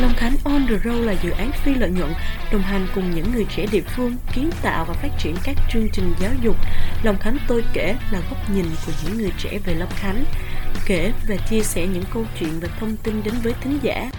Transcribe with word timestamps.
Long 0.00 0.12
Khánh 0.16 0.32
On 0.44 0.66
The 0.68 0.78
Road 0.84 1.06
là 1.06 1.12
dự 1.22 1.30
án 1.30 1.50
phi 1.52 1.74
lợi 1.74 1.90
nhuận 1.90 2.10
đồng 2.52 2.62
hành 2.62 2.86
cùng 2.94 3.10
những 3.14 3.32
người 3.34 3.46
trẻ 3.56 3.66
địa 3.72 3.80
phương 3.80 4.16
kiến 4.34 4.50
tạo 4.62 4.84
và 4.88 4.94
phát 4.94 5.08
triển 5.18 5.34
các 5.44 5.56
chương 5.70 5.86
trình 5.92 6.12
giáo 6.20 6.30
dục. 6.42 6.56
Long 7.02 7.16
Khánh 7.18 7.36
tôi 7.48 7.64
kể 7.72 7.96
là 8.12 8.20
góc 8.30 8.38
nhìn 8.54 8.64
của 8.86 8.92
những 9.04 9.18
người 9.18 9.32
trẻ 9.38 9.58
về 9.66 9.74
Long 9.74 9.88
Khánh, 9.90 10.24
kể 10.86 11.12
và 11.28 11.36
chia 11.36 11.60
sẻ 11.60 11.86
những 11.86 12.04
câu 12.14 12.24
chuyện 12.40 12.50
và 12.62 12.68
thông 12.80 12.96
tin 13.04 13.14
đến 13.24 13.34
với 13.42 13.52
thính 13.60 13.78
giả. 13.82 14.10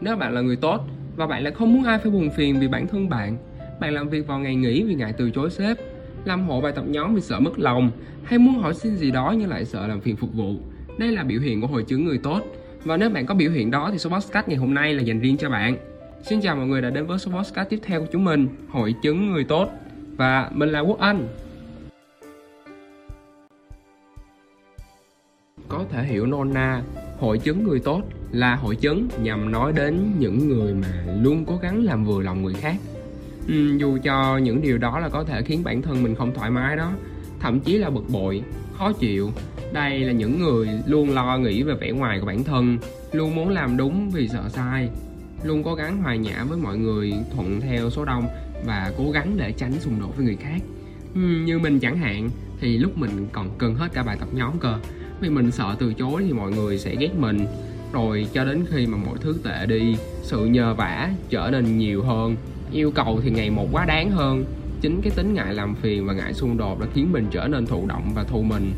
Nếu 0.00 0.16
bạn 0.16 0.34
là 0.34 0.40
người 0.40 0.56
tốt 0.56 0.80
và 1.16 1.26
bạn 1.26 1.42
lại 1.42 1.52
không 1.52 1.74
muốn 1.74 1.84
ai 1.84 1.98
phải 1.98 2.10
buồn 2.10 2.30
phiền 2.36 2.60
vì 2.60 2.68
bản 2.68 2.86
thân 2.86 3.08
bạn, 3.08 3.36
bạn 3.80 3.94
làm 3.94 4.08
việc 4.08 4.26
vào 4.26 4.38
ngày 4.38 4.54
nghỉ 4.54 4.82
vì 4.82 4.94
ngại 4.94 5.14
từ 5.18 5.30
chối 5.30 5.50
sếp, 5.50 5.76
làm 6.24 6.48
hộ 6.48 6.60
bài 6.60 6.72
tập 6.76 6.84
nhóm 6.86 7.14
vì 7.14 7.20
sợ 7.20 7.40
mất 7.40 7.58
lòng, 7.58 7.90
hay 8.24 8.38
muốn 8.38 8.58
hỏi 8.62 8.74
xin 8.74 8.96
gì 8.96 9.10
đó 9.10 9.34
nhưng 9.38 9.48
lại 9.48 9.64
sợ 9.64 9.86
làm 9.86 10.00
phiền 10.00 10.16
phục 10.16 10.34
vụ. 10.34 10.54
Đây 11.00 11.12
là 11.12 11.22
biểu 11.22 11.40
hiện 11.40 11.60
của 11.60 11.66
hội 11.66 11.82
chứng 11.82 12.04
người 12.04 12.18
tốt. 12.18 12.40
Và 12.84 12.96
nếu 12.96 13.10
bạn 13.10 13.26
có 13.26 13.34
biểu 13.34 13.50
hiện 13.50 13.70
đó 13.70 13.88
thì 13.92 13.98
số 13.98 14.10
podcast 14.10 14.48
ngày 14.48 14.56
hôm 14.56 14.74
nay 14.74 14.94
là 14.94 15.02
dành 15.02 15.20
riêng 15.20 15.36
cho 15.36 15.50
bạn. 15.50 15.76
Xin 16.22 16.40
chào 16.40 16.56
mọi 16.56 16.66
người 16.66 16.82
đã 16.82 16.90
đến 16.90 17.06
với 17.06 17.18
số 17.18 17.30
podcast 17.30 17.68
tiếp 17.68 17.78
theo 17.82 18.00
của 18.00 18.06
chúng 18.12 18.24
mình, 18.24 18.48
hội 18.68 18.94
chứng 19.02 19.32
người 19.32 19.44
tốt. 19.44 19.70
Và 20.16 20.50
mình 20.54 20.68
là 20.68 20.80
Quốc 20.80 20.98
Anh. 20.98 21.28
Có 25.68 25.84
thể 25.90 26.04
hiểu 26.04 26.26
nôm 26.26 26.54
na, 26.54 26.82
hội 27.18 27.38
chứng 27.38 27.64
người 27.64 27.80
tốt 27.80 28.02
là 28.32 28.54
hội 28.54 28.76
chứng 28.76 29.08
nhằm 29.22 29.52
nói 29.52 29.72
đến 29.72 30.12
những 30.18 30.48
người 30.48 30.74
mà 30.74 31.04
luôn 31.22 31.44
cố 31.44 31.56
gắng 31.56 31.84
làm 31.84 32.04
vừa 32.04 32.22
lòng 32.22 32.42
người 32.42 32.54
khác 32.54 32.76
ừ, 33.48 33.76
dù 33.76 33.98
cho 34.02 34.38
những 34.38 34.62
điều 34.62 34.78
đó 34.78 34.98
là 34.98 35.08
có 35.08 35.24
thể 35.24 35.42
khiến 35.42 35.64
bản 35.64 35.82
thân 35.82 36.02
mình 36.02 36.14
không 36.14 36.34
thoải 36.34 36.50
mái 36.50 36.76
đó 36.76 36.92
thậm 37.40 37.60
chí 37.60 37.78
là 37.78 37.90
bực 37.90 38.04
bội 38.08 38.42
khó 38.80 38.92
chịu. 38.92 39.32
Đây 39.72 40.00
là 40.00 40.12
những 40.12 40.42
người 40.42 40.68
luôn 40.86 41.10
lo 41.10 41.38
nghĩ 41.38 41.62
về 41.62 41.74
vẻ 41.74 41.90
ngoài 41.90 42.20
của 42.20 42.26
bản 42.26 42.44
thân, 42.44 42.78
luôn 43.12 43.34
muốn 43.34 43.48
làm 43.48 43.76
đúng 43.76 44.10
vì 44.10 44.28
sợ 44.28 44.48
sai, 44.48 44.88
luôn 45.42 45.62
cố 45.62 45.74
gắng 45.74 46.02
hòa 46.02 46.14
nhã 46.14 46.44
với 46.44 46.58
mọi 46.58 46.78
người 46.78 47.12
thuận 47.34 47.60
theo 47.60 47.90
số 47.90 48.04
đông 48.04 48.26
và 48.64 48.92
cố 48.98 49.10
gắng 49.10 49.36
để 49.36 49.52
tránh 49.52 49.72
xung 49.80 50.00
đột 50.00 50.16
với 50.16 50.24
người 50.26 50.36
khác. 50.36 50.58
Như 51.44 51.58
mình 51.58 51.80
chẳng 51.80 51.96
hạn, 51.96 52.30
thì 52.60 52.78
lúc 52.78 52.98
mình 52.98 53.26
còn 53.32 53.50
cần 53.58 53.74
hết 53.74 53.88
cả 53.92 54.02
bài 54.02 54.16
tập 54.20 54.28
nhóm 54.32 54.58
cơ. 54.58 54.74
Vì 55.20 55.28
mình 55.28 55.50
sợ 55.50 55.76
từ 55.78 55.94
chối 55.94 56.22
thì 56.26 56.32
mọi 56.32 56.52
người 56.52 56.78
sẽ 56.78 56.96
ghét 56.96 57.14
mình. 57.18 57.46
Rồi 57.92 58.26
cho 58.32 58.44
đến 58.44 58.64
khi 58.70 58.86
mà 58.86 58.98
mọi 59.06 59.18
thứ 59.20 59.38
tệ 59.44 59.66
đi, 59.66 59.96
sự 60.22 60.44
nhờ 60.44 60.74
vả 60.74 61.10
trở 61.30 61.48
nên 61.52 61.78
nhiều 61.78 62.02
hơn, 62.02 62.36
yêu 62.72 62.90
cầu 62.90 63.20
thì 63.24 63.30
ngày 63.30 63.50
một 63.50 63.68
quá 63.72 63.84
đáng 63.84 64.10
hơn 64.10 64.44
chính 64.80 65.00
cái 65.02 65.12
tính 65.16 65.34
ngại 65.34 65.54
làm 65.54 65.74
phiền 65.74 66.06
và 66.06 66.12
ngại 66.12 66.34
xung 66.34 66.56
đột 66.56 66.80
đã 66.80 66.86
khiến 66.94 67.12
mình 67.12 67.26
trở 67.30 67.48
nên 67.48 67.66
thụ 67.66 67.86
động 67.86 68.12
và 68.14 68.24
thù 68.24 68.42
mình. 68.42 68.72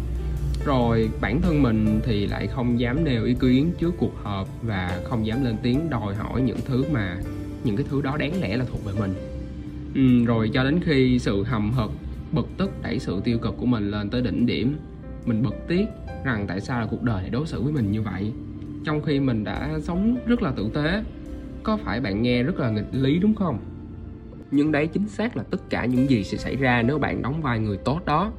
Rồi 0.65 1.11
bản 1.21 1.41
thân 1.43 1.63
mình 1.63 2.01
thì 2.05 2.27
lại 2.27 2.47
không 2.47 2.81
dám 2.81 3.05
nêu 3.05 3.25
ý 3.25 3.35
kiến 3.35 3.73
trước 3.79 3.95
cuộc 3.99 4.15
họp 4.23 4.49
và 4.63 5.01
không 5.05 5.27
dám 5.27 5.45
lên 5.45 5.57
tiếng 5.63 5.91
đòi 5.91 6.15
hỏi 6.15 6.43
những 6.43 6.59
thứ 6.65 6.85
mà 6.93 7.17
những 7.65 7.77
cái 7.77 7.87
thứ 7.91 8.03
đó 8.03 8.17
đáng 8.17 8.41
lẽ 8.41 8.57
là 8.57 8.65
thuộc 8.65 8.85
về 8.85 8.93
mình. 9.01 9.15
Ừ, 9.95 10.25
rồi 10.25 10.51
cho 10.55 10.65
đến 10.65 10.81
khi 10.85 11.19
sự 11.19 11.43
hầm 11.43 11.73
hực 11.73 11.91
bực 12.33 12.49
tức 12.57 12.71
đẩy 12.83 12.99
sự 12.99 13.21
tiêu 13.25 13.39
cực 13.39 13.57
của 13.57 13.67
mình 13.67 13.91
lên 13.91 14.11
tới 14.11 14.23
đỉnh 14.23 14.47
điểm 14.47 14.77
mình 15.27 15.43
bực 15.43 15.55
tiếc 15.69 15.85
rằng 16.25 16.45
tại 16.49 16.61
sao 16.61 16.81
là 16.81 16.87
cuộc 16.87 17.03
đời 17.03 17.23
lại 17.23 17.31
đối 17.31 17.47
xử 17.47 17.63
với 17.63 17.73
mình 17.73 17.93
như 17.93 18.03
vậy. 18.03 18.33
Trong 18.85 19.03
khi 19.03 19.21
mình 19.21 19.45
đã 19.45 19.71
sống 19.83 20.17
rất 20.27 20.43
là 20.43 20.51
tử 20.51 20.71
tế 20.75 21.05
có 21.63 21.77
phải 21.77 22.01
bạn 22.01 22.23
nghe 22.23 22.43
rất 22.43 22.61
là 22.61 22.71
nghịch 22.71 22.89
lý 22.93 23.19
đúng 23.19 23.35
không? 23.35 23.59
Nhưng 24.53 24.73
đấy 24.73 24.87
chính 24.87 25.09
xác 25.09 25.37
là 25.37 25.43
tất 25.43 25.71
cả 25.71 25.85
những 25.85 26.11
gì 26.11 26.25
sẽ 26.25 26.39
xảy 26.39 26.57
ra 26.57 26.83
nếu 26.83 26.99
bạn 26.99 27.23
đóng 27.23 27.43
vai 27.43 27.59
người 27.59 27.77
tốt 27.77 28.01
đó. 28.07 28.33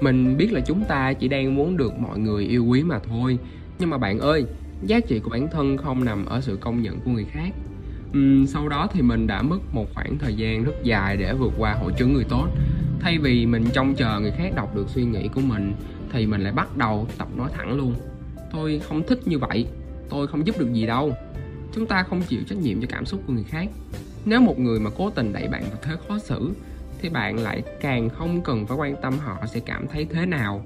Mình 0.00 0.36
biết 0.36 0.52
là 0.52 0.60
chúng 0.60 0.84
ta 0.84 1.12
chỉ 1.12 1.28
đang 1.28 1.54
muốn 1.54 1.76
được 1.76 1.92
mọi 1.98 2.18
người 2.18 2.44
yêu 2.44 2.64
quý 2.64 2.82
mà 2.82 2.98
thôi. 2.98 3.38
Nhưng 3.78 3.90
mà 3.90 3.98
bạn 3.98 4.18
ơi 4.18 4.44
giá 4.86 5.00
trị 5.00 5.20
của 5.20 5.30
bản 5.30 5.48
thân 5.48 5.76
không 5.76 6.04
nằm 6.04 6.26
ở 6.26 6.40
sự 6.40 6.58
công 6.60 6.82
nhận 6.82 7.00
của 7.00 7.10
người 7.10 7.24
khác. 7.24 7.50
Uhm, 8.18 8.46
sau 8.46 8.68
đó 8.68 8.88
thì 8.92 9.02
mình 9.02 9.26
đã 9.26 9.42
mất 9.42 9.58
một 9.72 9.86
khoảng 9.94 10.18
thời 10.18 10.34
gian 10.34 10.64
rất 10.64 10.72
dài 10.82 11.16
để 11.16 11.34
vượt 11.34 11.52
qua 11.58 11.72
hội 11.72 11.92
chứng 11.96 12.14
người 12.14 12.24
tốt. 12.28 12.48
Thay 13.00 13.18
vì 13.18 13.46
mình 13.46 13.64
trông 13.72 13.94
chờ 13.94 14.20
người 14.20 14.30
khác 14.30 14.52
đọc 14.56 14.76
được 14.76 14.88
suy 14.88 15.04
nghĩ 15.04 15.28
của 15.34 15.40
mình 15.40 15.72
thì 16.12 16.26
mình 16.26 16.40
lại 16.40 16.52
bắt 16.52 16.76
đầu 16.76 17.08
tập 17.18 17.28
nói 17.36 17.50
thẳng 17.56 17.76
luôn. 17.76 17.94
Tôi 18.52 18.80
không 18.88 19.02
thích 19.06 19.20
như 19.28 19.38
vậy. 19.38 19.66
Tôi 20.10 20.26
không 20.26 20.46
giúp 20.46 20.58
được 20.58 20.72
gì 20.72 20.86
đâu. 20.86 21.12
Chúng 21.74 21.86
ta 21.86 22.02
không 22.02 22.22
chịu 22.22 22.40
trách 22.46 22.58
nhiệm 22.58 22.80
cho 22.80 22.86
cảm 22.90 23.04
xúc 23.04 23.22
của 23.26 23.32
người 23.32 23.44
khác 23.44 23.68
nếu 24.24 24.40
một 24.40 24.58
người 24.58 24.80
mà 24.80 24.90
cố 24.98 25.10
tình 25.10 25.32
đẩy 25.32 25.48
bạn 25.48 25.62
vào 25.62 25.78
thế 25.82 25.96
khó 26.08 26.18
xử 26.18 26.52
thì 26.98 27.08
bạn 27.08 27.38
lại 27.38 27.62
càng 27.80 28.08
không 28.08 28.40
cần 28.42 28.66
phải 28.66 28.76
quan 28.76 28.96
tâm 29.02 29.18
họ 29.18 29.46
sẽ 29.46 29.60
cảm 29.60 29.86
thấy 29.88 30.06
thế 30.10 30.26
nào. 30.26 30.64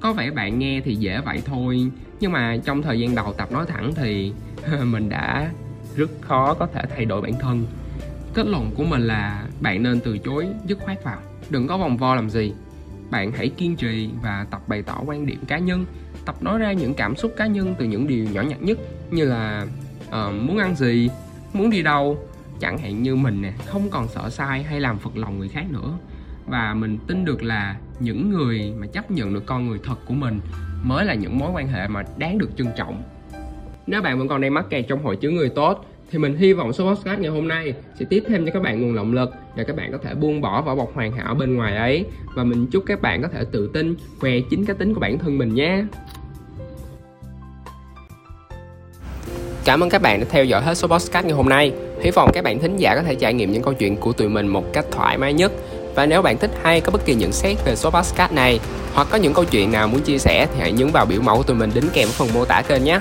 Có 0.00 0.12
vẻ 0.12 0.30
bạn 0.30 0.58
nghe 0.58 0.80
thì 0.84 0.94
dễ 0.94 1.20
vậy 1.24 1.42
thôi 1.44 1.90
nhưng 2.20 2.32
mà 2.32 2.56
trong 2.64 2.82
thời 2.82 3.00
gian 3.00 3.14
đầu 3.14 3.32
tập 3.32 3.52
nói 3.52 3.66
thẳng 3.66 3.92
thì 3.94 4.32
mình 4.84 5.08
đã 5.08 5.50
rất 5.96 6.10
khó 6.20 6.54
có 6.54 6.66
thể 6.66 6.82
thay 6.96 7.04
đổi 7.04 7.22
bản 7.22 7.34
thân. 7.40 7.66
Kết 8.34 8.46
luận 8.46 8.70
của 8.76 8.84
mình 8.84 9.02
là 9.02 9.46
bạn 9.60 9.82
nên 9.82 10.00
từ 10.00 10.18
chối 10.18 10.46
dứt 10.66 10.78
khoát 10.78 11.04
vào. 11.04 11.18
Đừng 11.50 11.68
có 11.68 11.78
vòng 11.78 11.96
vo 11.96 12.14
làm 12.14 12.30
gì. 12.30 12.52
Bạn 13.10 13.32
hãy 13.32 13.48
kiên 13.48 13.76
trì 13.76 14.10
và 14.22 14.46
tập 14.50 14.62
bày 14.68 14.82
tỏ 14.82 15.02
quan 15.06 15.26
điểm 15.26 15.38
cá 15.48 15.58
nhân 15.58 15.86
tập 16.24 16.42
nói 16.42 16.58
ra 16.58 16.72
những 16.72 16.94
cảm 16.94 17.16
xúc 17.16 17.34
cá 17.36 17.46
nhân 17.46 17.74
từ 17.78 17.84
những 17.84 18.06
điều 18.06 18.24
nhỏ 18.32 18.42
nhặt 18.42 18.62
nhất 18.62 18.78
như 19.10 19.24
là 19.24 19.66
uh, 20.08 20.34
muốn 20.34 20.58
ăn 20.58 20.76
gì 20.76 21.08
muốn 21.52 21.70
đi 21.70 21.82
đâu 21.82 22.27
chẳng 22.60 22.78
hạn 22.78 23.02
như 23.02 23.16
mình 23.16 23.42
nè, 23.42 23.52
không 23.66 23.90
còn 23.90 24.08
sợ 24.08 24.30
sai 24.30 24.62
hay 24.62 24.80
làm 24.80 24.98
phật 24.98 25.16
lòng 25.16 25.38
người 25.38 25.48
khác 25.48 25.64
nữa. 25.70 25.98
Và 26.46 26.74
mình 26.74 26.98
tin 27.06 27.24
được 27.24 27.42
là 27.42 27.76
những 28.00 28.30
người 28.30 28.72
mà 28.78 28.86
chấp 28.86 29.10
nhận 29.10 29.34
được 29.34 29.46
con 29.46 29.68
người 29.68 29.78
thật 29.84 29.96
của 30.06 30.14
mình 30.14 30.40
mới 30.84 31.04
là 31.04 31.14
những 31.14 31.38
mối 31.38 31.50
quan 31.54 31.68
hệ 31.68 31.88
mà 31.88 32.02
đáng 32.18 32.38
được 32.38 32.50
trân 32.56 32.66
trọng. 32.76 33.02
Nếu 33.86 34.02
bạn 34.02 34.18
vẫn 34.18 34.28
còn 34.28 34.40
đang 34.40 34.54
mắc 34.54 34.66
kẹt 34.70 34.84
trong 34.88 35.02
hội 35.02 35.16
chứng 35.16 35.34
người 35.34 35.48
tốt, 35.48 35.86
thì 36.10 36.18
mình 36.18 36.36
hy 36.36 36.52
vọng 36.52 36.72
số 36.72 36.94
podcast 36.94 37.20
ngày 37.20 37.30
hôm 37.30 37.48
nay 37.48 37.74
sẽ 37.98 38.04
tiếp 38.10 38.24
thêm 38.28 38.46
cho 38.46 38.52
các 38.52 38.62
bạn 38.62 38.82
nguồn 38.82 38.94
động 38.94 39.12
lực 39.12 39.30
để 39.56 39.64
các 39.64 39.76
bạn 39.76 39.92
có 39.92 39.98
thể 39.98 40.14
buông 40.14 40.40
bỏ 40.40 40.62
vỏ 40.62 40.74
bọc 40.74 40.94
hoàn 40.94 41.12
hảo 41.12 41.34
bên 41.34 41.54
ngoài 41.54 41.76
ấy. 41.76 42.04
Và 42.34 42.44
mình 42.44 42.66
chúc 42.66 42.84
các 42.86 43.02
bạn 43.02 43.22
có 43.22 43.28
thể 43.28 43.44
tự 43.52 43.70
tin 43.74 43.96
khoe 44.18 44.30
chính 44.50 44.64
cá 44.64 44.74
tính 44.74 44.94
của 44.94 45.00
bản 45.00 45.18
thân 45.18 45.38
mình 45.38 45.54
nhé. 45.54 45.84
Cảm 49.64 49.82
ơn 49.82 49.90
các 49.90 50.02
bạn 50.02 50.20
đã 50.20 50.26
theo 50.30 50.44
dõi 50.44 50.62
hết 50.62 50.74
số 50.74 50.88
podcast 50.88 51.26
ngày 51.26 51.34
hôm 51.34 51.48
nay. 51.48 51.72
Hy 52.02 52.10
vọng 52.10 52.30
các 52.34 52.44
bạn 52.44 52.58
thính 52.58 52.76
giả 52.76 52.94
có 52.94 53.02
thể 53.02 53.14
trải 53.14 53.34
nghiệm 53.34 53.52
những 53.52 53.62
câu 53.62 53.74
chuyện 53.74 53.96
của 53.96 54.12
tụi 54.12 54.28
mình 54.28 54.46
một 54.46 54.72
cách 54.72 54.86
thoải 54.90 55.18
mái 55.18 55.32
nhất. 55.32 55.52
Và 55.94 56.06
nếu 56.06 56.22
bạn 56.22 56.38
thích 56.38 56.50
hay 56.62 56.80
có 56.80 56.90
bất 56.92 57.04
kỳ 57.04 57.14
nhận 57.14 57.32
xét 57.32 57.56
về 57.64 57.76
số 57.76 57.90
podcast 57.90 58.32
này 58.32 58.60
hoặc 58.94 59.08
có 59.10 59.18
những 59.18 59.34
câu 59.34 59.44
chuyện 59.44 59.72
nào 59.72 59.88
muốn 59.88 60.00
chia 60.00 60.18
sẻ 60.18 60.46
thì 60.54 60.60
hãy 60.60 60.72
nhấn 60.72 60.90
vào 60.90 61.06
biểu 61.06 61.20
mẫu 61.20 61.36
của 61.36 61.42
tụi 61.42 61.56
mình 61.56 61.70
đính 61.74 61.88
kèm 61.92 62.08
ở 62.08 62.12
phần 62.12 62.28
mô 62.34 62.44
tả 62.44 62.62
kênh 62.62 62.84
nhé. 62.84 63.00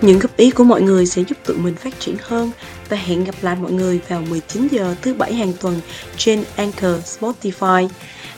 Những 0.00 0.18
góp 0.18 0.36
ý 0.36 0.50
của 0.50 0.64
mọi 0.64 0.82
người 0.82 1.06
sẽ 1.06 1.22
giúp 1.22 1.38
tụi 1.46 1.56
mình 1.56 1.74
phát 1.74 2.00
triển 2.00 2.16
hơn 2.22 2.50
và 2.88 2.96
hẹn 2.96 3.24
gặp 3.24 3.34
lại 3.42 3.56
mọi 3.62 3.72
người 3.72 4.00
vào 4.08 4.22
19 4.28 4.68
giờ 4.70 4.94
thứ 5.02 5.14
bảy 5.14 5.34
hàng 5.34 5.52
tuần 5.60 5.80
trên 6.16 6.44
Anchor, 6.56 6.94
Spotify. 7.04 7.88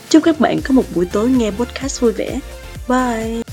Chúc 0.09 0.23
các 0.23 0.39
bạn 0.39 0.59
có 0.63 0.73
một 0.73 0.83
buổi 0.95 1.05
tối 1.05 1.29
nghe 1.29 1.51
podcast 1.51 2.01
vui 2.01 2.11
vẻ. 2.11 2.39
Bye! 2.87 3.44